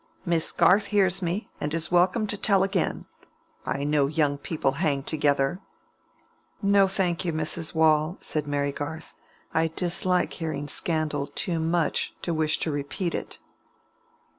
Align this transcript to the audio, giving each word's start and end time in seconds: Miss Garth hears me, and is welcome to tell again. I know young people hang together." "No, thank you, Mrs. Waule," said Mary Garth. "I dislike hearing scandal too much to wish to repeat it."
Miss 0.25 0.51
Garth 0.51 0.87
hears 0.87 1.21
me, 1.21 1.47
and 1.61 1.71
is 1.75 1.91
welcome 1.91 2.25
to 2.25 2.35
tell 2.35 2.63
again. 2.63 3.05
I 3.67 3.83
know 3.83 4.07
young 4.07 4.39
people 4.39 4.71
hang 4.81 5.03
together." 5.03 5.59
"No, 6.59 6.87
thank 6.87 7.23
you, 7.23 7.31
Mrs. 7.31 7.75
Waule," 7.75 8.17
said 8.19 8.47
Mary 8.47 8.71
Garth. 8.71 9.13
"I 9.53 9.67
dislike 9.67 10.33
hearing 10.33 10.67
scandal 10.67 11.27
too 11.27 11.59
much 11.59 12.15
to 12.23 12.33
wish 12.33 12.57
to 12.61 12.71
repeat 12.71 13.13
it." 13.13 13.37